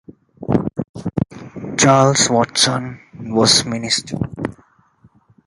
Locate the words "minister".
3.65-4.17